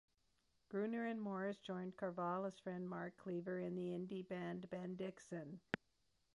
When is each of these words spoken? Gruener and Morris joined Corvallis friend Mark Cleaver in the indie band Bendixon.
Gruener 0.69 1.05
and 1.11 1.21
Morris 1.21 1.57
joined 1.59 1.95
Corvallis 1.95 2.59
friend 2.63 2.89
Mark 2.89 3.15
Cleaver 3.17 3.59
in 3.59 3.75
the 3.75 3.89
indie 3.91 4.27
band 4.27 4.67
Bendixon. 4.71 5.59